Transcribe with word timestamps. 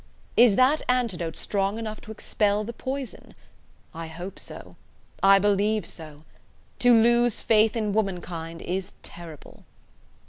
Is 0.35 0.55
that 0.55 0.81
antidote 0.89 1.35
strong 1.35 1.77
enough 1.77 2.01
to 2.01 2.11
expel 2.11 2.63
the 2.63 2.73
poison? 2.73 3.35
I 3.93 4.07
hope 4.07 4.39
so! 4.39 4.75
I 5.21 5.37
believe 5.37 5.85
so! 5.85 6.23
To 6.79 6.99
lose 6.99 7.41
faith 7.41 7.75
in 7.75 7.91
womankind 7.93 8.63
is 8.63 8.93
terrible." 9.03 9.63